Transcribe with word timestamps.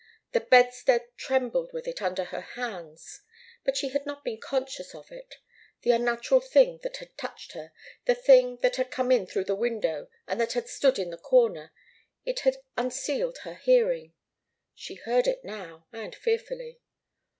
The 0.31 0.39
bedstead 0.39 1.15
trembled 1.15 1.73
with 1.73 1.87
it 1.87 2.01
under 2.01 2.23
her 2.23 2.41
hands. 2.41 3.21
But 3.63 3.77
she 3.77 3.89
had 3.89 4.03
not 4.03 4.23
been 4.25 4.39
conscious 4.41 4.95
of 4.95 5.11
it. 5.11 5.35
The 5.83 5.91
unnatural 5.91 6.39
thing 6.41 6.79
that 6.81 6.97
had 6.97 7.15
touched 7.19 7.51
her 7.51 7.71
the 8.05 8.15
thing 8.15 8.57
that 8.63 8.77
had 8.77 8.89
come 8.89 9.11
in 9.11 9.27
through 9.27 9.43
the 9.45 9.53
window 9.53 10.09
and 10.25 10.41
that 10.41 10.53
had 10.53 10.67
stood 10.67 10.97
in 10.97 11.11
the 11.11 11.19
corner 11.19 11.71
it 12.25 12.39
had 12.39 12.57
unsealed 12.75 13.37
her 13.43 13.53
hearing. 13.53 14.15
She 14.73 14.95
heard 14.95 15.27
now, 15.43 15.85
and 15.93 16.15
fearfully. 16.15 16.79